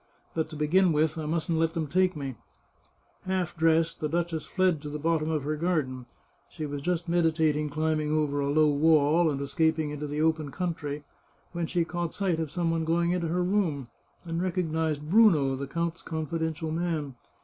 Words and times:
But 0.33 0.49
to 0.49 0.55
begin 0.55 0.93
with, 0.93 1.15
I 1.19 1.27
mustn't 1.27 1.59
let 1.59 1.75
them 1.75 1.85
take 1.85 2.15
me!" 2.15 2.33
Half 3.27 3.55
dressed, 3.55 3.99
the 3.99 4.09
duchess 4.09 4.47
fled 4.47 4.81
to 4.81 4.89
the 4.89 4.97
bottom 4.97 5.29
of 5.29 5.43
her 5.43 5.55
gar 5.55 5.83
den. 5.83 6.07
She 6.49 6.65
was 6.65 6.81
just 6.81 7.07
meditating 7.07 7.69
climbing 7.69 8.11
over 8.11 8.39
a 8.39 8.49
low 8.49 8.67
wall, 8.73 9.29
and 9.29 9.39
escaping 9.41 9.91
into 9.91 10.07
the 10.07 10.19
open 10.19 10.49
country, 10.49 11.03
when 11.51 11.67
she 11.67 11.85
caught 11.85 12.15
sight 12.15 12.39
of 12.39 12.49
some 12.49 12.71
one 12.71 12.83
going 12.83 13.11
into 13.11 13.27
her 13.27 13.43
room, 13.43 13.89
and 14.25 14.41
recognised 14.41 15.07
Bruno, 15.07 15.55
the 15.55 15.67
432 15.67 15.67
The 15.67 15.67
Chartreuse 15.67 15.69
of 15.69 15.69
Parma 15.69 15.91
count's 15.91 16.01
confidential 16.01 16.71
man. 16.71 17.15